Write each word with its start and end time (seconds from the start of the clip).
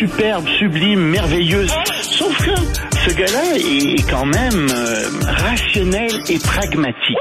superbe, 0.00 0.48
sublime, 0.58 1.10
merveilleuse. 1.10 1.70
Sauf 2.00 2.34
que 2.38 2.56
ce 3.04 3.14
gars-là 3.14 3.56
est 3.56 4.10
quand 4.10 4.24
même 4.24 4.68
euh, 4.70 5.04
rationnel 5.26 6.10
et 6.30 6.38
pragmatique. 6.38 7.18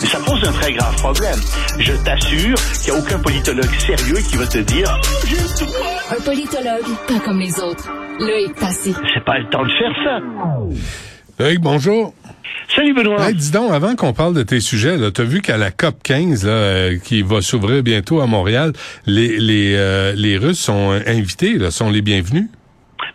Mais 0.00 0.08
ça 0.08 0.18
pose 0.20 0.42
un 0.42 0.52
très 0.52 0.72
grave 0.72 0.96
problème. 0.96 1.38
Je 1.78 1.92
t'assure 2.02 2.54
qu'il 2.82 2.92
n'y 2.92 2.98
a 2.98 3.02
aucun 3.02 3.18
politologue 3.18 3.74
sérieux 3.78 4.16
qui 4.26 4.36
va 4.36 4.46
te 4.46 4.58
dire 4.58 4.98
Un 6.10 6.22
politologue, 6.22 6.96
pas 7.06 7.20
comme 7.22 7.40
les 7.40 7.60
autres. 7.60 7.92
Loïc 8.18 8.54
Passy. 8.58 8.94
c'est 9.12 9.24
pas 9.24 9.38
le 9.38 9.50
temps 9.50 9.62
de 9.62 9.68
faire 9.68 9.92
ça. 10.04 11.13
Loïc, 11.38 11.60
bonjour. 11.60 12.14
Salut 12.74 12.94
Benoît. 12.94 13.28
Hey, 13.28 13.34
dis 13.34 13.50
donc, 13.50 13.72
avant 13.72 13.94
qu'on 13.96 14.12
parle 14.12 14.34
de 14.34 14.42
tes 14.42 14.60
sujets, 14.60 14.96
tu 15.12 15.20
as 15.20 15.24
vu 15.24 15.40
qu'à 15.42 15.56
la 15.56 15.70
COP 15.70 16.02
15, 16.02 16.46
là, 16.46 16.50
euh, 16.52 16.98
qui 16.98 17.22
va 17.22 17.40
s'ouvrir 17.42 17.82
bientôt 17.82 18.20
à 18.20 18.26
Montréal, 18.26 18.72
les, 19.06 19.38
les, 19.38 19.74
euh, 19.76 20.12
les 20.16 20.36
Russes 20.38 20.60
sont 20.60 20.90
invités, 21.06 21.58
là, 21.58 21.70
sont 21.70 21.90
les 21.90 22.02
bienvenus? 22.02 22.48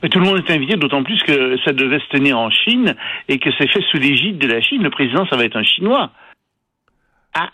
Mais 0.03 0.09
tout 0.09 0.19
le 0.19 0.25
monde 0.25 0.41
est 0.47 0.53
invité, 0.53 0.75
d'autant 0.75 1.03
plus 1.03 1.21
que 1.23 1.57
ça 1.65 1.73
devait 1.73 1.99
se 1.99 2.07
tenir 2.17 2.37
en 2.37 2.49
Chine 2.51 2.95
et 3.27 3.39
que 3.39 3.49
c'est 3.57 3.67
fait 3.69 3.81
sous 3.91 3.97
l'égide 3.97 4.37
de 4.37 4.47
la 4.47 4.61
Chine. 4.61 4.83
Le 4.83 4.89
président, 4.91 5.25
ça 5.29 5.35
va 5.35 5.43
être 5.45 5.57
un 5.57 5.63
Chinois. 5.63 6.11
Ah, 7.33 7.49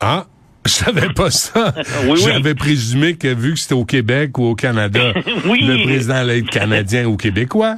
Ah, 0.00 0.26
je 0.66 0.70
savais 0.72 1.08
pas 1.14 1.30
ça. 1.30 1.72
Oui, 2.04 2.10
oui. 2.14 2.20
J'avais 2.26 2.54
présumé 2.54 3.16
que 3.16 3.28
vu 3.32 3.54
que 3.54 3.58
c'était 3.58 3.74
au 3.74 3.84
Québec 3.84 4.36
ou 4.38 4.44
au 4.44 4.54
Canada, 4.54 5.12
Oui. 5.46 5.60
le 5.62 5.84
président 5.84 6.14
allait 6.16 6.38
être 6.40 6.50
canadien 6.50 7.06
ou 7.06 7.16
québécois. 7.16 7.76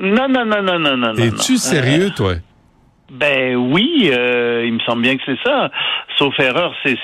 Non, 0.00 0.28
non, 0.28 0.44
non, 0.44 0.62
non, 0.62 0.78
non, 0.78 0.96
non. 0.96 1.12
non, 1.12 1.14
Es-tu 1.14 1.56
sérieux, 1.56 2.10
toi? 2.16 2.34
Ben 3.10 3.56
oui, 3.56 4.10
euh, 4.12 4.64
il 4.66 4.74
me 4.74 4.80
semble 4.80 5.02
bien 5.02 5.16
que 5.16 5.22
c'est 5.24 5.38
ça. 5.42 5.70
Sauf 6.18 6.38
erreur, 6.40 6.74
c'est 6.84 6.96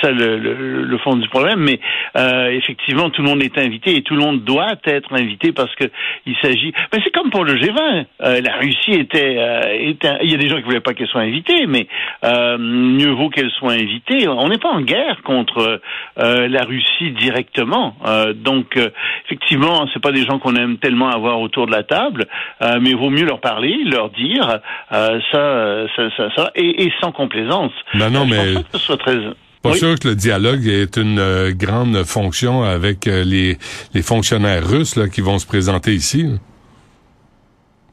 ça 0.00 0.10
le, 0.10 0.38
le, 0.38 0.82
le 0.82 0.98
fond 0.98 1.16
du 1.16 1.28
problème. 1.28 1.60
Mais 1.60 1.80
euh, 2.16 2.50
effectivement, 2.50 3.10
tout 3.10 3.22
le 3.22 3.28
monde 3.28 3.42
est 3.42 3.58
invité 3.58 3.96
et 3.96 4.02
tout 4.02 4.14
le 4.14 4.20
monde 4.20 4.42
doit 4.44 4.74
être 4.84 5.12
invité 5.12 5.52
parce 5.52 5.74
que 5.74 5.84
il 6.26 6.34
s'agit. 6.40 6.72
Ben 6.90 7.00
c'est 7.04 7.12
comme 7.12 7.30
pour 7.30 7.44
le 7.44 7.56
G20. 7.56 8.06
Euh, 8.22 8.40
la 8.40 8.56
Russie 8.56 8.92
était, 8.92 9.36
euh, 9.38 9.76
était. 9.78 10.18
Il 10.22 10.30
y 10.30 10.34
a 10.34 10.38
des 10.38 10.48
gens 10.48 10.56
qui 10.56 10.62
voulaient 10.62 10.80
pas 10.80 10.94
qu'elle 10.94 11.08
soit 11.08 11.20
invitée, 11.20 11.66
mais 11.66 11.86
euh, 12.24 12.56
mieux 12.58 13.10
vaut 13.10 13.28
qu'elle 13.28 13.50
soit 13.50 13.72
invitée. 13.72 14.28
On 14.28 14.48
n'est 14.48 14.58
pas 14.58 14.70
en 14.70 14.80
guerre 14.80 15.22
contre 15.24 15.80
euh, 16.18 16.48
la 16.48 16.64
Russie 16.64 17.10
directement. 17.12 17.96
Euh, 18.06 18.32
donc 18.32 18.76
euh, 18.76 18.90
effectivement, 19.26 19.86
c'est 19.92 20.02
pas 20.02 20.12
des 20.12 20.24
gens 20.24 20.38
qu'on 20.38 20.56
aime 20.56 20.78
tellement 20.78 21.10
avoir 21.10 21.40
autour 21.40 21.66
de 21.66 21.72
la 21.72 21.82
table, 21.82 22.26
euh, 22.62 22.78
mais 22.80 22.90
il 22.90 22.96
vaut 22.96 23.10
mieux 23.10 23.24
leur 23.24 23.40
parler, 23.40 23.76
leur 23.84 24.10
dire 24.10 24.60
euh, 24.92 25.20
ça, 25.32 25.86
ça, 25.96 26.16
ça, 26.16 26.28
ça, 26.34 26.50
et, 26.54 26.84
et 26.84 26.92
sans 27.00 27.12
complaisance. 27.12 27.72
Ben 27.94 28.10
non, 28.10 28.26
Je 28.44 28.48
mais- 28.48 28.54
pense 28.54 28.62
pas 28.64 28.68
que 28.72 28.78
ce 28.78 28.84
soit 28.84 28.96
très. 28.96 29.16
Pas 29.62 29.70
Oui. 29.72 29.78
sûr 29.78 29.98
que 29.98 30.08
le 30.08 30.14
dialogue 30.14 30.66
est 30.68 30.96
une 30.96 31.18
euh, 31.18 31.52
grande 31.52 32.04
fonction 32.04 32.62
avec 32.62 33.06
euh, 33.08 33.24
les, 33.24 33.58
les 33.92 34.02
fonctionnaires 34.02 34.64
russes 34.66 34.94
là, 34.96 35.08
qui 35.08 35.20
vont 35.20 35.38
se 35.40 35.46
présenter 35.46 35.94
ici. 35.94 36.22
là. 36.22 36.36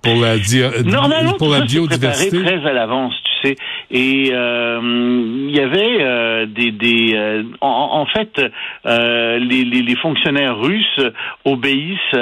Pour 0.03 0.15
la, 0.21 0.37
di- 0.37 0.61
Normalement, 0.83 1.33
pour 1.33 1.47
tout 1.47 1.53
la 1.53 1.59
ça, 1.61 1.65
c'est 1.67 1.79
préparé 1.87 2.29
biodiversité. 2.29 2.43
très 2.43 2.69
à 2.69 2.73
l'avance, 2.73 3.13
tu 3.23 3.31
Et 3.91 4.30
euh, 4.31 4.80
il 4.83 5.55
y 5.55 5.59
avait 5.59 5.97
euh, 6.02 6.45
des, 6.45 6.72
des 6.72 7.14
euh, 7.16 7.44
en, 7.61 8.02
en 8.02 8.05
fait, 8.05 8.42
les, 8.86 9.64
les, 9.64 9.81
les 9.81 9.95
fonctionnaires 9.97 10.58
russes 10.58 11.02
obéissent 11.44 12.16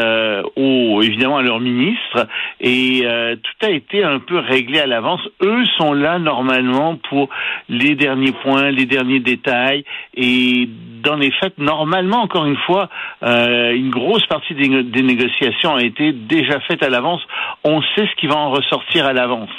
au, 0.56 1.02
évidemment 1.02 1.38
à 1.38 1.42
leur 1.42 1.60
ministre 1.60 2.28
et 2.62 3.04
tout 3.04 3.66
a 3.66 3.70
été 3.70 4.04
un 4.04 4.20
peu 4.20 4.40
réglé 4.40 4.80
à 4.80 4.88
l'avance. 4.88 5.22
Eux 5.42 5.64
sont 5.78 5.94
là 5.94 6.20
normalement 6.20 6.96
pour 7.10 7.30
les 7.70 7.96
derniers 7.96 8.34
points, 8.44 8.70
les 8.72 8.86
derniers 8.86 9.20
détails 9.20 9.84
et 10.16 10.68
dans 11.04 11.16
les 11.16 11.32
faits, 11.32 11.58
normalement, 11.58 12.22
encore 12.22 12.46
une 12.46 12.58
fois, 12.58 12.90
euh, 13.24 13.74
une 13.76 13.90
grosse 13.90 14.26
partie 14.28 14.56
des, 14.56 14.84
des 14.84 15.04
négociations 15.04 15.76
a 15.76 15.84
été 15.84 16.14
déjà 16.14 16.60
faite 16.62 16.82
à 16.82 16.90
l'avance. 16.90 17.22
On 17.64 17.82
sait 17.82 18.08
ce 18.08 18.16
qui 18.16 18.28
va 18.28 18.38
en 18.38 18.52
ressortir 18.52 19.06
à 19.06 19.14
l'avance. 19.14 19.50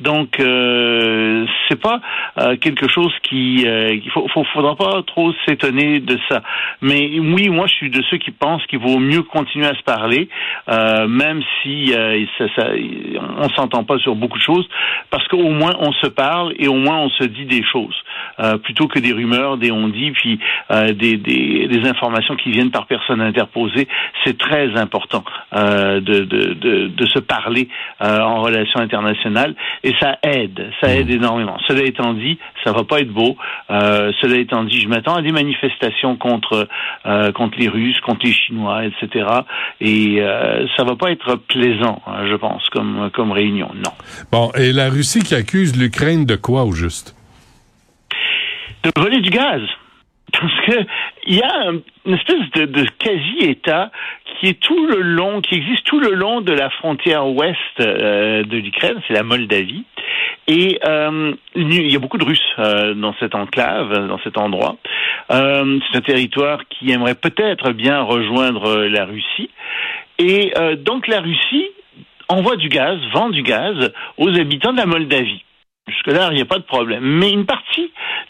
Donc, 0.00 0.40
euh, 0.40 1.46
c'est 1.68 1.80
pas 1.80 2.00
euh, 2.38 2.56
quelque 2.56 2.88
chose 2.88 3.12
qui, 3.22 3.66
euh, 3.66 3.94
il 3.94 4.10
faut, 4.10 4.26
faudra 4.52 4.76
pas 4.76 5.02
trop 5.06 5.32
s'étonner 5.46 6.00
de 6.00 6.18
ça. 6.28 6.42
Mais 6.80 7.18
oui, 7.20 7.48
moi, 7.48 7.66
je 7.66 7.74
suis 7.74 7.90
de 7.90 8.02
ceux 8.10 8.16
qui 8.18 8.30
pensent 8.30 8.64
qu'il 8.66 8.78
vaut 8.78 8.98
mieux 8.98 9.22
continuer 9.22 9.66
à 9.66 9.74
se 9.74 9.82
parler, 9.82 10.28
euh, 10.68 11.06
même 11.06 11.42
si 11.62 11.92
euh, 11.94 12.24
ça, 12.38 12.44
ça, 12.56 12.68
on 13.38 13.48
s'entend 13.50 13.84
pas 13.84 13.98
sur 13.98 14.14
beaucoup 14.14 14.38
de 14.38 14.42
choses, 14.42 14.68
parce 15.10 15.26
qu'au 15.28 15.50
moins 15.50 15.74
on 15.78 15.92
se 15.92 16.06
parle 16.06 16.54
et 16.58 16.68
au 16.68 16.74
moins 16.74 16.98
on 16.98 17.10
se 17.10 17.24
dit 17.24 17.44
des 17.44 17.62
choses, 17.62 17.96
euh, 18.38 18.58
plutôt 18.58 18.88
que 18.88 18.98
des 18.98 19.12
rumeurs, 19.12 19.56
des 19.56 19.70
on-dit, 19.70 20.12
puis 20.12 20.38
euh, 20.70 20.92
des, 20.92 21.16
des, 21.16 21.68
des 21.68 21.88
informations 21.88 22.36
qui 22.36 22.50
viennent 22.50 22.70
par 22.70 22.86
personne 22.86 23.20
interposée. 23.20 23.88
C'est 24.24 24.38
très 24.38 24.76
important 24.78 25.24
euh, 25.54 26.00
de, 26.00 26.20
de, 26.20 26.54
de, 26.54 26.88
de 26.88 27.06
se 27.06 27.18
parler 27.18 27.68
euh, 28.02 28.20
en 28.20 28.40
relations 28.40 28.80
internationales 28.80 29.54
et 29.82 29.94
ça 30.00 30.18
aide, 30.22 30.70
ça 30.80 30.94
aide 30.94 31.10
énormément. 31.10 31.58
Cela 31.66 31.82
étant 31.82 32.14
dit, 32.14 32.38
ça 32.64 32.72
va 32.72 32.84
pas 32.84 33.00
être 33.00 33.12
beau. 33.12 33.36
Euh, 33.70 34.12
cela 34.20 34.36
étant 34.36 34.64
dit, 34.64 34.80
je 34.80 34.88
m'attends 34.88 35.16
à 35.16 35.22
des 35.22 35.32
manifestations 35.32 36.16
contre 36.16 36.68
euh, 37.06 37.32
contre 37.32 37.58
les 37.58 37.68
Russes, 37.68 38.00
contre 38.00 38.26
les 38.26 38.32
Chinois, 38.32 38.84
etc. 38.84 39.26
Et 39.80 40.20
euh, 40.20 40.66
ça 40.76 40.84
va 40.84 40.96
pas 40.96 41.10
être 41.10 41.36
plaisant, 41.36 42.02
hein, 42.06 42.26
je 42.28 42.36
pense, 42.36 42.68
comme 42.70 43.10
comme 43.12 43.32
réunion. 43.32 43.70
Non. 43.74 43.92
Bon, 44.30 44.50
et 44.56 44.72
la 44.72 44.88
Russie 44.88 45.22
qui 45.22 45.34
accuse 45.34 45.76
l'Ukraine 45.76 46.26
de 46.26 46.36
quoi 46.36 46.64
au 46.64 46.72
juste? 46.72 47.14
De 48.82 48.90
voler 48.96 49.20
du 49.20 49.30
gaz. 49.30 49.62
Parce 50.32 50.60
que 50.66 50.86
il 51.26 51.36
y 51.36 51.42
a 51.42 51.68
un- 51.68 51.80
une 52.06 52.14
espèce 52.14 52.50
de, 52.54 52.84
quasi-État 52.98 53.90
qui 54.40 54.46
existe 54.46 55.84
tout 55.84 55.98
le 56.00 56.12
long 56.12 56.40
de 56.40 56.52
la 56.52 56.70
frontière 56.70 57.26
ouest 57.26 57.56
euh, 57.80 58.42
de 58.44 58.56
l'Ukraine, 58.56 59.00
c'est 59.06 59.14
la 59.14 59.22
Moldavie. 59.22 59.84
Et 60.46 60.78
euh, 60.86 61.34
il 61.54 61.90
y 61.92 61.96
a 61.96 61.98
beaucoup 61.98 62.16
de 62.16 62.24
Russes 62.24 62.40
euh, 62.58 62.94
dans 62.94 63.14
cette 63.20 63.34
enclave, 63.34 64.06
dans 64.08 64.18
cet 64.24 64.38
endroit. 64.38 64.76
C'est 65.28 65.36
un 65.96 66.00
territoire 66.04 66.60
qui 66.68 66.90
aimerait 66.90 67.14
peut-être 67.14 67.72
bien 67.72 68.00
rejoindre 68.02 68.84
la 68.86 69.04
Russie. 69.04 69.50
Et 70.18 70.52
donc 70.78 71.06
la 71.06 71.20
Russie 71.20 71.66
envoie 72.28 72.56
du 72.56 72.68
gaz, 72.68 72.98
vend 73.12 73.30
du 73.30 73.42
gaz 73.42 73.92
aux 74.18 74.28
habitants 74.36 74.72
de 74.72 74.78
la 74.78 74.86
Moldavie. 74.86 75.44
Jusque-là, 75.88 76.28
il 76.30 76.36
n'y 76.36 76.42
a 76.42 76.46
pas 76.46 76.58
de 76.58 76.64
problème. 76.64 77.02
Mais 77.04 77.30
une 77.30 77.46
partie 77.46 77.59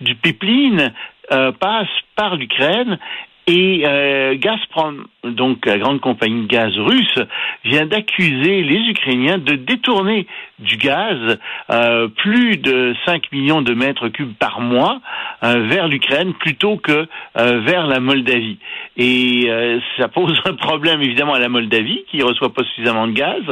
du 0.01 0.15
pipeline 0.15 0.93
euh, 1.33 1.53
passe 1.53 1.89
par 2.17 2.37
l'Ukraine 2.37 2.99
et 3.47 3.83
euh, 3.87 4.37
Gazprom, 4.37 5.07
donc 5.25 5.67
la 5.67 5.79
grande 5.79 6.01
compagnie 6.01 6.43
de 6.43 6.47
gaz 6.47 6.73
russe, 6.79 7.19
vient 7.65 7.87
d'accuser 7.87 8.63
les 8.63 8.91
Ukrainiens 8.91 9.39
de 9.39 9.55
détourner 9.55 10.27
du 10.59 10.77
gaz 10.77 11.39
euh, 11.71 12.09
plus 12.09 12.57
de 12.57 12.95
5 13.07 13.31
millions 13.33 13.63
de 13.63 13.75
mètres 13.75 14.09
cubes 14.09 14.35
par 14.39 14.61
mois 14.61 15.01
euh, 15.43 15.67
vers 15.69 15.89
l'Ukraine 15.89 16.35
plutôt 16.35 16.77
que 16.77 17.07
euh, 17.37 17.61
vers 17.61 17.87
la 17.87 18.01
Moldavie. 18.01 18.59
Et 18.97 19.47
euh, 19.49 19.79
ça 19.99 20.09
pose 20.09 20.39
un 20.45 20.55
problème 20.55 21.03
évidemment 21.03 21.35
à 21.35 21.39
la 21.39 21.49
Moldavie 21.49 22.05
qui 22.11 22.23
reçoit 22.23 22.53
pas 22.53 22.65
suffisamment 22.65 23.07
de 23.07 23.13
gaz. 23.13 23.43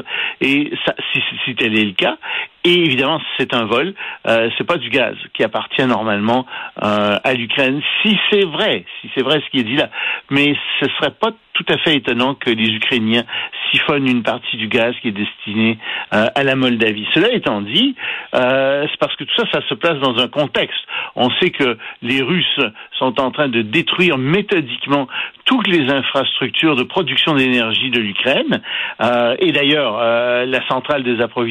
Et 0.41 0.73
ça, 0.85 0.95
si, 1.13 1.23
si, 1.45 1.55
tel 1.55 1.77
est 1.79 1.85
le 1.85 1.93
cas, 1.93 2.17
et 2.65 2.75
évidemment 2.75 3.21
c'est 3.37 3.55
un 3.55 3.65
vol, 3.65 3.95
euh, 4.27 4.51
c'est 4.57 4.65
pas 4.65 4.77
du 4.77 4.91
gaz 4.91 5.17
qui 5.35 5.45
appartient 5.45 5.87
normalement 5.87 6.47
euh, 6.83 7.19
à 7.23 7.35
l'Ukraine. 7.35 7.81
Si 8.03 8.19
c'est 8.31 8.45
vrai, 8.45 8.85
si 9.01 9.11
c'est 9.15 9.23
vrai 9.23 9.41
ce 9.45 9.51
qui 9.51 9.61
est 9.61 9.65
dit 9.65 9.77
là, 9.77 9.91
mais 10.31 10.55
ce 10.81 10.87
serait 10.99 11.13
pas 11.13 11.33
tout 11.59 11.73
à 11.73 11.79
fait 11.79 11.97
étonnant 11.97 12.35
que 12.35 12.51
les 12.51 12.69
Ukrainiens 12.69 13.25
siphonnent 13.71 14.09
une 14.09 14.23
partie 14.23 14.57
du 14.57 14.69
gaz 14.69 14.95
qui 15.03 15.09
est 15.09 15.13
destiné 15.13 15.79
euh, 16.15 16.27
à 16.35 16.45
la 16.45 16.55
Moldavie. 16.55 17.07
Cela 17.15 17.33
étant 17.33 17.61
dit, 17.61 17.97
euh, 18.35 18.87
c'est 18.89 18.99
parce 18.99 19.17
que 19.17 19.25
tout 19.25 19.35
ça, 19.37 19.45
ça 19.53 19.61
se 19.69 19.75
place 19.75 19.99
dans 19.99 20.17
un 20.19 20.29
contexte. 20.29 20.79
On 21.17 21.31
sait 21.41 21.51
que 21.51 21.77
les 22.03 22.23
Russes 22.23 22.61
sont 22.99 23.21
en 23.21 23.31
train 23.31 23.49
de 23.49 23.63
détruire 23.63 24.19
méthodiquement 24.19 25.09
toutes 25.45 25.67
les 25.67 25.91
infrastructures 25.91 26.77
de 26.77 26.83
production 26.83 27.35
d'énergie 27.35 27.91
de 27.91 27.99
l'Ukraine. 27.99 28.61
Euh, 29.01 29.35
et 29.39 29.51
d'ailleurs, 29.51 29.99
euh, 30.01 30.45
la 30.45 30.67
centrale 30.69 31.03
des 31.03 31.21
approvisionnements 31.21 31.49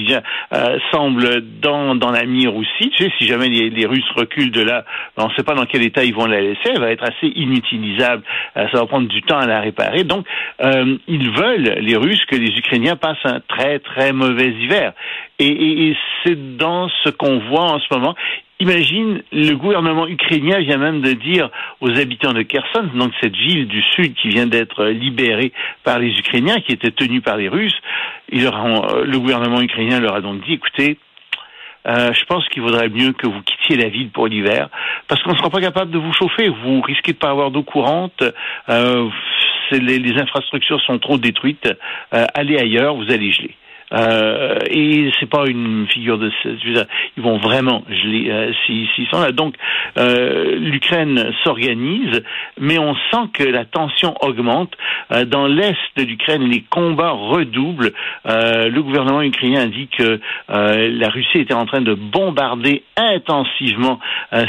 euh, 0.54 0.78
semble 0.92 1.42
dans, 1.60 1.96
dans 1.96 2.12
la 2.12 2.26
mire 2.26 2.56
aussi. 2.56 2.92
Tu 2.92 3.04
sais, 3.04 3.12
si 3.18 3.26
jamais 3.26 3.50
les, 3.50 3.70
les 3.70 3.86
Russes 3.86 4.10
reculent 4.16 4.52
de 4.52 4.62
là, 4.62 4.86
ben, 5.18 5.26
on 5.26 5.30
ne 5.30 5.34
sait 5.34 5.44
pas 5.44 5.56
dans 5.56 5.66
quel 5.66 5.82
état 5.84 6.04
ils 6.04 6.14
vont 6.14 6.28
la 6.28 6.40
laisser. 6.40 6.70
Elle 6.70 6.80
va 6.80 6.92
être 6.92 7.04
assez 7.04 7.28
inutilisable. 7.36 8.24
Euh, 8.56 8.68
ça 8.72 8.80
va 8.80 8.86
prendre 8.86 9.08
du 9.08 9.22
temps 9.24 9.40
à 9.40 9.48
la 9.48 9.62
réparer. 9.62 9.97
Donc, 10.04 10.26
euh, 10.62 10.98
ils 11.08 11.30
veulent, 11.32 11.78
les 11.80 11.96
Russes, 11.96 12.24
que 12.26 12.36
les 12.36 12.58
Ukrainiens 12.58 12.96
passent 12.96 13.18
un 13.26 13.40
très, 13.48 13.80
très 13.80 14.14
mauvais 14.14 14.50
hiver. 14.50 14.94
Et, 15.40 15.96
c'est 16.24 16.58
dans 16.58 16.90
ce 17.04 17.10
qu'on 17.10 17.40
voit 17.40 17.72
en 17.72 17.80
ce 17.80 17.94
moment. 17.94 18.16
Imagine, 18.60 19.22
le 19.32 19.54
gouvernement 19.54 20.08
ukrainien 20.08 20.60
vient 20.60 20.78
même 20.78 21.02
de 21.02 21.12
dire 21.14 21.50
aux 21.80 21.92
habitants 21.92 22.34
de 22.34 22.42
Kherson, 22.42 22.90
donc 22.96 23.12
cette 23.22 23.36
ville 23.36 23.68
du 23.68 23.84
sud 23.84 24.16
qui 24.16 24.30
vient 24.30 24.48
d'être 24.48 24.86
libérée 24.86 25.52
par 25.84 26.00
les 26.00 26.10
Ukrainiens, 26.18 26.60
qui 26.62 26.72
était 26.72 26.90
tenue 26.90 27.22
par 27.22 27.38
les 27.38 27.50
Russes, 27.50 27.80
euh, 28.34 29.06
le 29.06 29.20
gouvernement 29.20 29.62
ukrainien 29.62 30.00
leur 30.00 30.16
a 30.16 30.22
donc 30.22 30.44
dit, 30.44 30.54
écoutez, 30.54 30.98
euh, 31.88 32.12
je 32.14 32.26
pense 32.26 32.48
qu'il 32.50 32.62
vaudrait 32.62 32.90
mieux 32.90 33.14
que 33.14 33.28
vous 33.28 33.42
quittiez 33.42 33.78
la 33.78 33.90
ville 33.90 34.10
pour 34.10 34.28
l'hiver, 34.28 34.70
parce 35.08 35.22
qu'on 35.24 35.32
ne 35.32 35.38
sera 35.38 35.50
pas 35.50 35.62
capable 35.62 35.92
de 35.92 35.98
vous 35.98 36.12
chauffer. 36.14 36.50
Vous 36.50 36.82
risquez 36.82 37.14
de 37.14 37.18
pas 37.18 37.30
avoir 37.30 37.52
d'eau 37.52 37.64
courante. 37.64 38.24
Les, 39.72 40.00
les, 40.00 40.20
infrastructures 40.20 40.82
sont 40.82 41.00
trop 41.00 41.18
détruites, 41.18 41.70
allez 42.12 42.58
ailleurs, 42.58 42.96
vous 42.96 43.12
allez 43.12 43.32
geler. 43.32 43.56
Euh, 43.94 44.58
et 44.70 45.12
c'est 45.20 45.30
pas 45.30 45.46
une 45.48 45.88
figure 45.88 46.18
de 46.18 46.30
ils 47.16 47.24
vont 47.24 47.38
vraiment 47.38 47.84
geler 47.90 48.30
euh, 48.30 48.52
s'ils 48.66 49.08
sont 49.10 49.22
là. 49.22 49.32
Donc 49.32 49.56
euh, 49.98 50.58
l'Ukraine 50.58 51.32
s'organise, 51.44 52.22
mais 52.60 52.78
on 52.80 52.96
sent 53.12 53.30
que 53.34 53.44
la 53.44 53.64
tension 53.64 54.16
augmente 54.22 54.74
euh, 55.12 55.24
dans 55.24 55.48
l'est 55.48 55.78
de 55.96 56.04
l'Ukraine. 56.04 56.50
Les 56.50 56.62
combats 56.70 57.12
redoublent. 57.12 57.94
Euh, 58.28 58.70
le 58.70 58.82
gouvernement 58.84 59.22
ukrainien 59.22 59.68
dit 59.68 59.88
que 59.88 60.20
la 60.50 61.10
Russie 61.10 61.40
était 61.40 61.54
en 61.54 61.66
train 61.66 61.82
de 61.82 61.94
bombarder 61.94 62.84
intensivement 62.98 64.00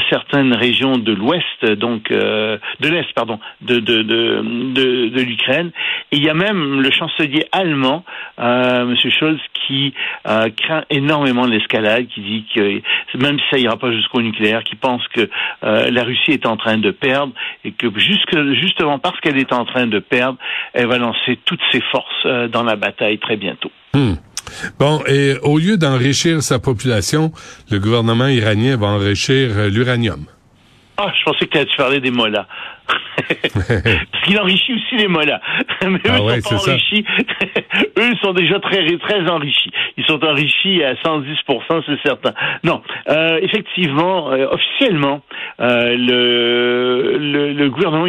certaines 0.09 0.53
régions 0.53 0.97
de 0.97 1.13
l'ouest, 1.13 1.65
donc 1.77 2.09
de 2.09 2.59
l'est, 2.81 3.11
pardon, 3.13 3.39
de 3.61 3.79
de 3.79 4.01
de, 4.01 4.41
de, 4.73 5.09
de 5.09 5.21
l'Ukraine. 5.21 5.71
Et 6.11 6.17
il 6.17 6.23
y 6.23 6.29
a 6.29 6.33
même 6.33 6.81
le 6.81 6.91
chancelier 6.91 7.45
allemand, 7.51 8.03
Monsieur 8.37 9.09
Scholz 9.09 9.28
qui 9.67 9.93
euh, 10.27 10.49
craint 10.49 10.83
énormément 10.89 11.45
l'escalade, 11.45 12.07
qui 12.07 12.21
dit 12.21 12.45
que 12.53 13.17
même 13.17 13.39
si 13.39 13.45
ça 13.51 13.57
ira 13.57 13.77
pas 13.77 13.91
jusqu'au 13.91 14.21
nucléaire, 14.21 14.63
qui 14.63 14.75
pense 14.75 15.01
que 15.09 15.29
euh, 15.63 15.89
la 15.91 16.03
Russie 16.03 16.31
est 16.31 16.45
en 16.45 16.57
train 16.57 16.77
de 16.77 16.91
perdre 16.91 17.33
et 17.63 17.71
que 17.71 17.87
justement 17.97 18.99
parce 18.99 19.19
qu'elle 19.19 19.37
est 19.37 19.53
en 19.53 19.65
train 19.65 19.87
de 19.87 19.99
perdre, 19.99 20.37
elle 20.73 20.87
va 20.87 20.97
lancer 20.97 21.39
toutes 21.45 21.61
ses 21.71 21.81
forces 21.81 22.25
euh, 22.25 22.47
dans 22.47 22.63
la 22.63 22.75
bataille 22.75 23.19
très 23.19 23.37
bientôt. 23.37 23.71
Hmm. 23.93 24.13
Bon, 24.79 25.01
et 25.07 25.35
au 25.43 25.59
lieu 25.59 25.77
d'enrichir 25.77 26.41
sa 26.41 26.59
population, 26.59 27.31
le 27.69 27.79
gouvernement 27.79 28.27
iranien 28.27 28.77
va 28.77 28.87
enrichir 28.87 29.69
l'uranium. 29.69 30.25
Ah, 30.97 31.11
je 31.17 31.23
pensais 31.23 31.45
que 31.45 31.63
tu 31.63 31.77
parlais 31.77 31.99
des 31.99 32.11
mollahs. 32.11 32.47
Parce 33.53 34.23
qu'il 34.23 34.39
enrichit 34.39 34.73
aussi 34.73 34.97
les 34.97 35.07
mollahs. 35.07 35.41
Mais 35.83 35.99
ah 36.09 36.17
eux 36.19 36.41
sont 36.41 36.55
pas 36.55 36.71
enrichis. 36.71 37.05
eux 37.97 38.11
sont 38.21 38.33
déjà 38.33 38.59
très 38.59 38.85
très 38.97 39.29
enrichis. 39.29 39.71
Ils 39.97 40.05
sont 40.05 40.23
enrichis 40.23 40.83
à 40.83 40.93
110%, 40.95 41.83
c'est 41.85 42.01
certain. 42.03 42.33
Non, 42.63 42.81
euh, 43.09 43.39
effectivement, 43.41 44.31
euh, 44.31 44.47
officiellement, 44.51 45.21
euh, 45.59 45.95
le, 45.95 47.17
le, 47.17 47.53
le, 47.53 47.69
gouvernement 47.69 48.07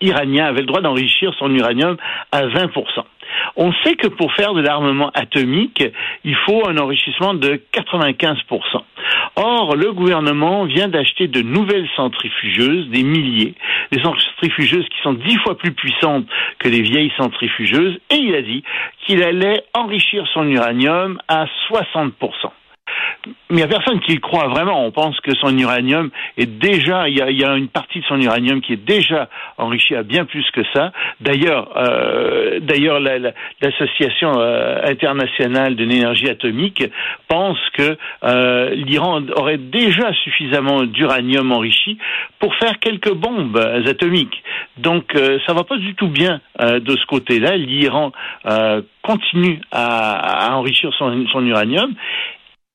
iranien 0.00 0.46
avait 0.46 0.60
le 0.60 0.66
droit 0.66 0.80
d'enrichir 0.80 1.32
son 1.38 1.50
uranium 1.54 1.96
à 2.32 2.46
20%. 2.46 3.04
On 3.56 3.72
sait 3.84 3.94
que 3.94 4.08
pour 4.08 4.32
faire 4.34 4.54
de 4.54 4.60
l'armement 4.60 5.10
atomique, 5.14 5.84
il 6.24 6.34
faut 6.44 6.66
un 6.66 6.76
enrichissement 6.76 7.34
de 7.34 7.60
95%. 7.72 8.82
Or, 9.36 9.76
le 9.76 9.92
gouvernement 9.92 10.64
vient 10.64 10.88
d'acheter 10.88 11.28
de 11.28 11.42
nouvelles 11.42 11.88
centrifugeuses, 11.94 12.88
des 12.88 13.02
milliers, 13.02 13.54
des 13.92 14.00
centrifugeuses 14.00 14.88
qui 14.88 15.00
sont 15.02 15.14
dix 15.14 15.36
fois 15.38 15.56
plus 15.56 15.72
puissantes 15.72 16.26
que 16.58 16.68
les 16.68 16.82
vieilles 16.82 17.12
centrifugeuses, 17.16 17.98
et 18.10 18.16
il 18.16 18.34
a 18.34 18.42
dit 18.42 18.64
qu'il 19.06 19.22
allait 19.22 19.62
enrichir 19.74 20.26
son 20.32 20.48
uranium 20.48 21.20
à 21.28 21.46
60% 21.70 22.10
mais 23.26 23.34
il 23.50 23.56
n'y 23.56 23.62
a 23.62 23.68
personne 23.68 24.00
qui 24.00 24.14
le 24.14 24.20
croit 24.20 24.48
vraiment. 24.48 24.84
On 24.84 24.90
pense 24.90 25.18
que 25.20 25.34
son 25.34 25.56
uranium 25.56 26.10
est 26.36 26.46
déjà, 26.46 27.08
il 27.08 27.16
y 27.16 27.44
a, 27.44 27.54
une 27.56 27.68
partie 27.68 28.00
de 28.00 28.04
son 28.04 28.20
uranium 28.20 28.60
qui 28.60 28.72
est 28.72 28.84
déjà 28.84 29.28
enrichie 29.58 29.94
à 29.94 30.02
bien 30.02 30.24
plus 30.24 30.44
que 30.52 30.62
ça. 30.74 30.92
D'ailleurs, 31.20 31.70
euh, 31.76 32.60
d'ailleurs, 32.60 33.00
l'association 33.00 34.32
euh, 34.38 34.80
internationale 34.84 35.76
de 35.76 35.84
l'énergie 35.84 36.28
atomique 36.28 36.84
pense 37.28 37.58
que 37.74 37.96
euh, 38.24 38.74
l'Iran 38.74 39.22
aurait 39.36 39.58
déjà 39.58 40.12
suffisamment 40.24 40.82
d'uranium 40.84 41.52
enrichi 41.52 41.98
pour 42.38 42.54
faire 42.56 42.78
quelques 42.78 43.12
bombes 43.12 43.56
atomiques. 43.86 44.42
Donc, 44.78 45.16
ça 45.46 45.52
va 45.54 45.64
pas 45.64 45.76
du 45.76 45.94
tout 45.94 46.08
bien 46.08 46.40
de 46.58 46.96
ce 46.96 47.06
côté-là. 47.06 47.56
L'Iran 47.56 48.12
continue 49.02 49.60
à, 49.70 50.56
enrichir 50.56 50.92
son 50.98 51.46
uranium 51.46 51.94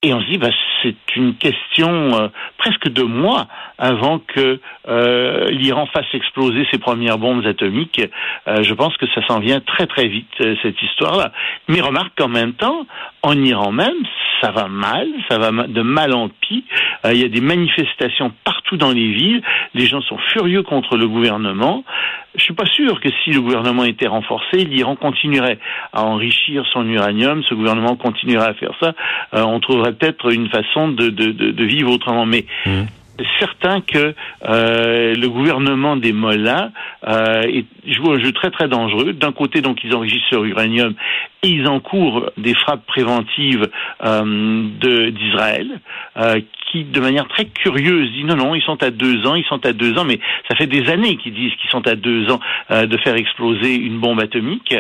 et 0.02 0.14
on 0.14 0.22
se 0.22 0.28
dit, 0.28 0.38
bah, 0.38 0.50
c'est 0.82 0.96
une 1.18 1.36
question 1.36 2.18
euh, 2.18 2.28
presque 2.58 2.88
de 2.88 3.04
mois 3.04 3.48
avant 3.78 4.20
que 4.20 4.62
euh, 4.88 5.50
l'Iran 5.50 5.88
fasse 5.88 6.06
exploser 6.14 6.66
ses 6.72 6.80
premières 6.80 7.18
bombes 7.18 7.46
atomiques. 7.46 8.02
Euh, 8.48 8.64
je 8.64 8.74
pense 8.74 8.96
que 8.96 9.08
ça 9.08 9.26
s'en 9.28 9.40
vient 9.40 9.60
très 9.60 9.88
très 9.88 10.08
vite, 10.08 10.32
cette 10.62 10.82
histoire-là. 10.82 11.34
Mais 11.68 11.82
remarque 11.82 12.14
qu'en 12.18 12.30
même 12.30 12.54
temps, 12.54 12.86
en 13.24 13.34
Iran 13.44 13.74
même, 13.74 14.06
ça 14.40 14.52
va 14.52 14.70
mal, 14.70 15.06
ça 15.30 15.38
va 15.38 15.52
de 15.68 15.82
mal 15.82 16.16
en 16.16 16.30
pis. 16.30 16.64
il 17.04 17.18
y 17.18 17.26
a 17.26 17.28
des 17.28 17.42
manifestations 17.42 18.32
partout 18.46 18.78
dans 18.78 18.92
les 18.92 19.12
villes. 19.12 19.42
Les 19.74 19.86
gens 19.86 20.02
sont 20.02 20.18
furieux 20.32 20.64
contre 20.64 20.96
le 20.96 21.10
gouvernement. 21.10 21.84
Je 22.36 22.44
suis 22.44 22.54
pas 22.54 22.68
sûr 22.68 23.02
que 23.02 23.10
si 23.24 23.32
le 23.32 23.42
gouvernement 23.42 23.84
était 23.84 24.08
renforcé, 24.08 24.64
l'Iran 24.64 24.96
continuerait 24.96 25.60
à 25.92 26.06
enrichir 26.06 26.64
son 26.72 26.88
uranium. 26.88 27.44
Ce 27.50 27.54
gouvernement 27.54 27.98
continuerait 27.98 28.48
à 28.48 28.54
faire 28.54 28.72
ça. 28.80 28.94
on 29.34 29.60
trouverait 29.60 29.89
peut-être 29.92 30.32
une 30.32 30.50
façon 30.50 30.90
de, 30.90 31.10
de, 31.10 31.32
de, 31.32 31.64
vivre 31.66 31.92
autrement. 31.92 32.26
Mais 32.26 32.46
mmh. 32.66 32.82
certain 33.40 33.82
que 33.82 34.14
euh, 34.46 35.16
le 35.16 35.30
gouvernement 35.30 35.96
des 35.96 36.14
Mollahs 36.14 36.72
euh, 37.08 37.62
joue 37.86 38.12
un 38.12 38.20
jeu 38.20 38.32
très 38.32 38.52
très 38.52 38.68
dangereux. 38.68 39.14
D'un 39.14 39.32
côté, 39.32 39.62
donc, 39.62 39.80
ils 39.84 39.94
enrichissent 39.96 40.32
leur 40.32 40.46
uranium 40.46 40.94
et 41.44 41.50
ils 41.50 41.68
encourent 41.68 42.32
des 42.38 42.54
frappes 42.54 42.86
préventives 42.86 43.68
euh, 44.04 45.12
d'Israël, 45.12 45.80
qui, 46.72 46.84
de 46.84 47.00
manière 47.00 47.28
très 47.28 47.46
curieuse, 47.46 48.12
dit 48.12 48.24
non, 48.24 48.36
non, 48.36 48.56
ils 48.56 48.62
sont 48.62 48.82
à 48.84 48.92
deux 48.92 49.26
ans, 49.26 49.36
ils 49.36 49.46
sont 49.46 49.66
à 49.66 49.74
deux 49.74 49.98
ans, 49.98 50.06
mais 50.06 50.20
ça 50.48 50.56
fait 50.56 50.68
des 50.68 50.90
années 50.90 51.18
qu'ils 51.18 51.34
disent 51.34 51.54
qu'ils 51.56 51.70
sont 51.70 51.86
à 51.88 51.96
deux 51.96 52.32
ans 52.32 52.40
euh, 52.72 52.86
de 52.86 52.98
faire 52.98 53.16
exploser 53.16 53.76
une 53.76 54.00
bombe 54.00 54.20
atomique. 54.20 54.76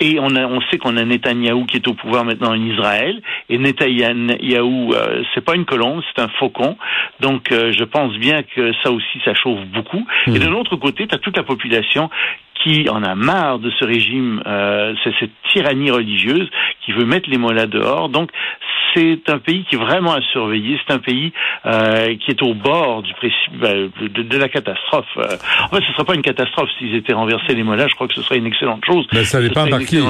Et 0.00 0.18
on, 0.20 0.34
a, 0.34 0.46
on 0.46 0.60
sait 0.70 0.78
qu'on 0.78 0.96
a 0.96 1.04
Netanyahou 1.04 1.66
qui 1.66 1.76
est 1.76 1.88
au 1.88 1.94
pouvoir 1.94 2.24
maintenant 2.24 2.50
en 2.50 2.60
Israël. 2.60 3.22
Et 3.48 3.58
Netanyahou, 3.58 4.92
euh, 4.92 5.22
c'est 5.34 5.44
pas 5.44 5.54
une 5.54 5.64
colombe, 5.64 6.02
c'est 6.14 6.22
un 6.22 6.28
faucon. 6.28 6.76
Donc, 7.20 7.52
euh, 7.52 7.72
je 7.72 7.84
pense 7.84 8.12
bien 8.18 8.42
que 8.42 8.72
ça 8.82 8.90
aussi, 8.90 9.20
ça 9.24 9.34
chauffe 9.34 9.64
beaucoup. 9.72 10.06
Et 10.26 10.38
de 10.38 10.46
l'autre 10.46 10.76
côté, 10.76 11.06
tu 11.06 11.14
as 11.14 11.18
toute 11.18 11.36
la 11.36 11.42
population 11.42 12.10
qui 12.64 12.88
en 12.88 13.02
a 13.02 13.14
marre 13.14 13.58
de 13.58 13.70
ce 13.78 13.84
régime, 13.84 14.42
euh, 14.46 14.94
c'est 15.04 15.12
cette 15.20 15.30
tyrannie 15.52 15.90
religieuse 15.90 16.48
qui 16.84 16.92
veut 16.92 17.04
mettre 17.04 17.28
les 17.28 17.38
mollahs 17.38 17.66
dehors. 17.66 18.08
Donc 18.08 18.30
c'est 18.94 19.28
un 19.28 19.38
pays 19.38 19.64
qui 19.68 19.74
est 19.74 19.78
vraiment 19.78 20.12
à 20.12 20.20
surveiller. 20.32 20.78
C'est 20.86 20.94
un 20.94 20.98
pays 20.98 21.32
euh, 21.66 22.16
qui 22.16 22.30
est 22.30 22.42
au 22.42 22.54
bord 22.54 23.02
du 23.02 23.12
ben, 23.60 23.90
de, 24.00 24.22
de, 24.22 24.38
la 24.38 24.48
catastrophe. 24.48 25.06
Euh, 25.16 25.36
en 25.64 25.68
fait, 25.68 25.82
ce 25.82 25.88
ne 25.88 25.94
serait 25.94 26.04
pas 26.04 26.14
une 26.14 26.22
catastrophe 26.22 26.68
s'ils 26.78 26.94
étaient 26.94 27.12
renversés 27.12 27.54
les 27.54 27.64
mollahs. 27.64 27.88
Je 27.88 27.94
crois 27.94 28.08
que 28.08 28.14
ce 28.14 28.22
serait 28.22 28.38
une 28.38 28.46
excellente 28.46 28.84
chose. 28.84 29.06
Mais 29.12 29.24
ça 29.24 29.40
pas 29.52 29.64
embarqué. 29.64 30.00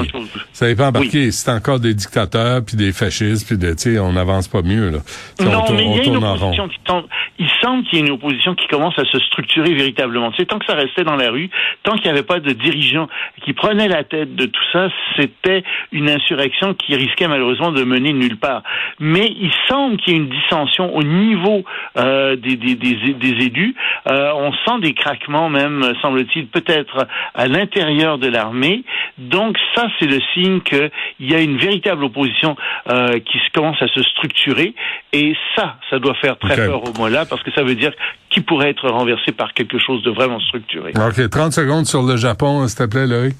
Ça 0.51 0.67
pas 0.75 0.87
embarqué. 0.87 1.31
C'est 1.31 1.51
encore 1.51 1.79
des 1.79 1.93
dictateurs 1.93 2.61
puis 2.65 2.77
des 2.77 2.93
fascistes 2.93 3.47
puis 3.47 3.57
tu 3.57 3.73
sais, 3.77 3.99
on 3.99 4.13
n'avance 4.13 4.47
pas 4.47 4.61
mieux 4.61 4.89
là. 4.89 4.99
non, 5.41 5.63
mais 5.71 5.85
il 5.85 5.97
y 5.97 5.99
a 5.99 6.03
une 6.03 6.23
opposition 6.23 6.67
qui 6.67 6.79
tente. 6.85 7.05
Il 7.39 7.49
semble 7.61 7.83
qu'il 7.85 7.99
y 7.99 8.01
ait 8.01 8.05
une 8.05 8.13
opposition 8.13 8.55
qui 8.55 8.67
commence 8.67 8.97
à 8.97 9.05
se 9.05 9.19
structurer 9.19 9.73
véritablement. 9.73 10.31
C'est 10.37 10.45
tant 10.45 10.59
que 10.59 10.65
ça 10.65 10.75
restait 10.75 11.03
dans 11.03 11.15
la 11.15 11.31
rue, 11.31 11.49
tant 11.83 11.93
qu'il 11.93 12.03
n'y 12.03 12.11
avait 12.11 12.23
pas 12.23 12.39
de 12.45 12.53
dirigeants 12.53 13.07
qui 13.43 13.53
prenaient 13.53 13.87
la 13.87 14.03
tête 14.03 14.35
de 14.35 14.45
tout 14.45 14.63
ça, 14.71 14.89
c'était 15.17 15.63
une 15.91 16.09
insurrection 16.09 16.73
qui 16.73 16.95
risquait 16.95 17.27
malheureusement 17.27 17.71
de 17.71 17.83
mener 17.83 18.13
nulle 18.13 18.37
part. 18.37 18.63
Mais 18.99 19.27
il 19.27 19.51
semble 19.67 19.97
qu'il 19.97 20.13
y 20.13 20.15
ait 20.15 20.19
une 20.19 20.29
dissension 20.29 20.95
au 20.95 21.03
niveau 21.03 21.63
euh, 21.97 22.35
des, 22.35 22.55
des, 22.55 22.75
des, 22.75 23.13
des, 23.13 23.45
élus. 23.45 23.75
Euh, 24.07 24.31
on 24.35 24.51
sent 24.65 24.79
des 24.81 24.93
craquements 24.93 25.49
même, 25.49 25.93
semble-t-il, 26.01 26.47
peut-être 26.47 27.07
à 27.33 27.47
l'intérieur 27.47 28.17
de 28.17 28.27
l'armée. 28.27 28.83
Donc 29.17 29.57
ça, 29.75 29.87
c'est 29.99 30.07
le 30.07 30.19
signe 30.33 30.61
qu'il 30.61 30.91
y 31.19 31.35
a 31.35 31.41
une 31.41 31.57
véritable 31.57 32.03
opposition 32.03 32.55
euh, 32.89 33.19
qui 33.19 33.39
commence 33.53 33.81
à 33.81 33.87
se 33.87 34.01
structurer. 34.03 34.73
Et 35.13 35.35
ça, 35.55 35.77
ça 35.89 35.99
doit 35.99 36.15
faire 36.15 36.37
très 36.37 36.55
peur 36.55 36.83
au 36.83 36.93
mois-là, 36.97 37.25
parce 37.25 37.43
que 37.43 37.51
ça 37.51 37.63
veut 37.63 37.75
dire 37.75 37.91
qu'il 38.35 38.43
pourrait 38.43 38.69
être 38.69 38.89
renversé 38.89 39.31
par 39.31 39.53
quelque 39.53 39.79
chose 39.79 40.03
de 40.03 40.11
vraiment 40.11 40.41
structuré. 40.41 40.91
OK, 40.95 41.29
30 41.29 41.53
secondes 41.53 41.85
sur 41.85 42.03
le 42.03 42.17
Japon, 42.17 42.67
s'il 42.67 42.77
te 42.77 42.83
plaît, 42.83 43.07
Loïc. 43.07 43.35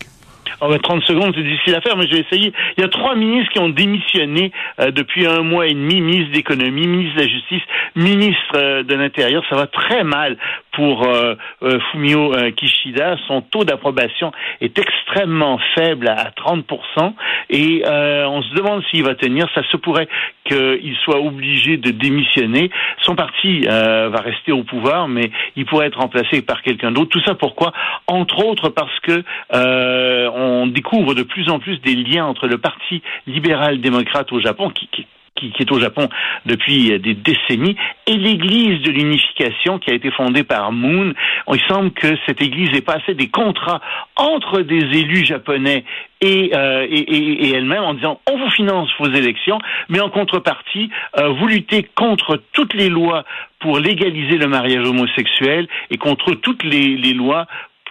Oh, 0.62 0.70
ben, 0.70 0.80
30 0.80 1.04
secondes, 1.04 1.34
c'est 1.36 1.44
difficile 1.44 1.76
à 1.76 1.82
faire, 1.82 1.98
mais 1.98 2.08
je 2.08 2.14
vais 2.14 2.22
essayer. 2.22 2.54
Il 2.78 2.82
y 2.82 2.84
a 2.84 2.88
trois 2.88 3.16
ministres 3.16 3.52
qui 3.52 3.60
ont 3.60 3.70
démissionné 3.70 4.54
euh, 4.80 4.92
depuis 4.92 5.28
un 5.28 5.42
mois 5.42 5.68
et 5.68 5.74
demi, 5.74 6.00
ministre 6.00 6.32
d'économie, 6.32 6.88
ministre 6.88 7.18
de 7.18 7.22
la 7.24 7.28
justice, 7.28 7.62
ministre 7.96 8.56
euh, 8.56 8.84
de 8.84 8.96
l'Intérieur. 8.96 9.44
Ça 9.50 9.58
va 9.58 9.68
très 9.68 10.06
mal 10.06 10.38
pour 10.76 11.08
euh, 11.08 11.36
Fumio 11.92 12.34
Kishida. 12.56 13.18
Son 13.28 13.42
taux 13.42 13.64
d'approbation 13.64 14.32
est 14.62 14.78
extrêmement 14.78 15.60
faible 15.76 16.08
à 16.08 16.32
30%. 16.32 17.14
Et 17.50 17.84
on 17.86 18.42
se 18.42 18.54
demande 18.54 18.84
s'il 18.90 19.04
va 19.04 19.16
tenir. 19.16 19.48
Ça 19.54 19.62
se 19.72 19.78
pourrait 19.78 20.08
qu'il 20.46 20.96
soit 21.04 21.20
obligé 21.20 21.78
de 21.78 21.92
démissionner. 21.92 22.70
Son 23.02 23.16
parti 23.16 23.62
va 23.62 24.22
rester 24.22 24.52
au 24.52 24.64
pouvoir, 24.64 25.08
mais 25.08 25.32
il 25.56 25.66
pourrait 25.66 25.88
être 25.88 26.00
remplacé 26.00 26.42
par 26.42 26.62
quelqu'un 26.62 26.92
d'autre. 26.92 27.10
Tout 27.10 27.24
ça 27.26 27.36
pourquoi? 27.36 27.72
Entre 28.08 28.44
autres 28.46 28.70
parce 28.70 29.00
que 29.02 29.24
on 29.52 30.68
découvre 30.68 31.14
de 31.14 31.24
plus 31.24 31.50
en 31.50 31.60
plus 31.60 31.80
des 31.82 31.96
liens 31.96 32.26
entre 32.26 32.48
le 32.48 32.58
Parti 32.58 33.02
libéral-démocrate 33.28 34.32
au 34.32 34.40
Japon, 34.40 34.70
qui 34.70 35.06
qui, 35.36 35.52
est 35.60 35.72
au 35.72 35.80
Japon 35.80 36.10
depuis 36.46 37.00
des 37.00 37.14
décennies, 37.14 37.76
et 38.08 38.16
l'Église 38.16 38.82
de 38.82 38.92
l'unification 38.92 39.80
qui 39.80 39.92
a 39.92 39.94
été 39.94 40.12
fondée 40.12 40.44
par 40.44 40.72
Moon. 40.72 41.14
Il 41.54 41.62
semble 41.68 41.92
que 41.92 42.16
cette 42.26 42.42
Église 42.42 42.76
ait 42.76 42.82
passé 42.82 43.14
des 43.14 43.28
contrats 43.28 43.82
entre 44.16 44.62
des 44.62 44.82
élus 44.98 45.26
japonais 45.26 45.84
et, 46.22 46.52
euh, 46.54 46.88
et, 46.90 47.52
elle-même 47.52 47.84
en 47.84 47.94
disant 47.94 48.20
on 48.32 48.38
vous 48.38 48.50
finance 48.52 48.90
vos 49.00 49.12
élections, 49.12 49.60
mais 49.90 50.00
en 50.00 50.10
contrepartie, 50.10 50.90
euh, 51.18 51.30
vous 51.30 51.48
luttez 51.48 51.84
contre 51.84 52.42
toutes 52.54 52.74
les 52.74 52.90
lois 52.90 53.26
pour 53.60 53.80
légaliser 53.80 54.38
le 54.38 54.48
mariage 54.48 54.88
homosexuel 54.88 55.68
et 55.92 55.98
contre 55.98 56.34
toutes 56.34 56.64
les, 56.64 56.96
les 56.98 57.14
lois 57.14 57.48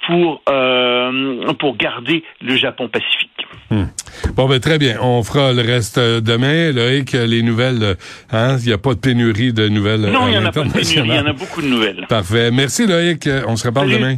pour, 0.06 0.42
euh, 0.48 1.52
pour 1.54 1.76
garder 1.76 2.24
le 2.40 2.56
Japon 2.56 2.88
pacifique. 2.88 3.33
Hmm. 3.70 3.84
Bon, 4.34 4.48
ben 4.48 4.60
très 4.60 4.78
bien. 4.78 4.98
On 5.00 5.22
fera 5.22 5.52
le 5.52 5.62
reste 5.62 5.98
euh, 5.98 6.20
demain. 6.20 6.72
Loïc, 6.72 7.12
les 7.12 7.42
nouvelles, 7.42 7.82
euh, 7.82 7.94
hein, 8.32 8.56
il 8.60 8.66
n'y 8.66 8.72
a 8.72 8.78
pas 8.78 8.94
de 8.94 8.98
pénurie 8.98 9.52
de 9.52 9.68
nouvelles. 9.68 10.02
Non, 10.02 10.28
il 10.28 10.34
y 10.34 10.38
en 10.38 10.44
a 10.44 10.52
pas 10.52 10.64
de 10.64 10.70
pénurie, 10.70 11.08
il 11.08 11.14
y 11.14 11.18
en 11.18 11.26
a 11.26 11.32
beaucoup 11.32 11.62
de 11.62 11.68
nouvelles. 11.68 12.06
Parfait. 12.08 12.50
Merci 12.50 12.86
Loïc. 12.86 13.28
On 13.46 13.56
se 13.56 13.66
reparle 13.66 13.90
demain. 13.90 14.16